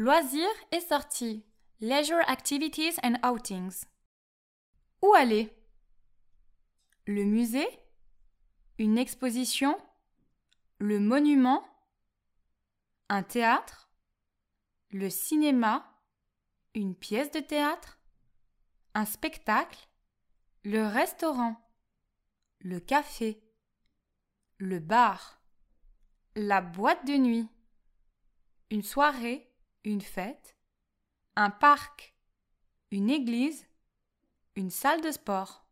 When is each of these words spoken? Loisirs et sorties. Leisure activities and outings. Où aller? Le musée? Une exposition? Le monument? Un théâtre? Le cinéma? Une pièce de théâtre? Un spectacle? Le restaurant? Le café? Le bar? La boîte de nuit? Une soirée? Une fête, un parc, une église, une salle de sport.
Loisirs 0.00 0.48
et 0.72 0.80
sorties. 0.80 1.44
Leisure 1.80 2.26
activities 2.26 2.98
and 3.02 3.16
outings. 3.22 3.84
Où 5.02 5.12
aller? 5.12 5.54
Le 7.06 7.22
musée? 7.24 7.68
Une 8.78 8.96
exposition? 8.96 9.76
Le 10.78 10.98
monument? 11.00 11.62
Un 13.10 13.22
théâtre? 13.22 13.90
Le 14.88 15.10
cinéma? 15.10 16.02
Une 16.74 16.94
pièce 16.94 17.30
de 17.30 17.40
théâtre? 17.40 17.98
Un 18.94 19.04
spectacle? 19.04 19.86
Le 20.64 20.86
restaurant? 20.86 21.60
Le 22.60 22.80
café? 22.80 23.44
Le 24.56 24.78
bar? 24.78 25.42
La 26.36 26.62
boîte 26.62 27.06
de 27.06 27.18
nuit? 27.18 27.50
Une 28.70 28.82
soirée? 28.82 29.49
Une 29.84 30.00
fête, 30.00 30.56
un 31.36 31.50
parc, 31.50 32.14
une 32.90 33.10
église, 33.10 33.66
une 34.56 34.70
salle 34.70 35.00
de 35.00 35.10
sport. 35.10 35.66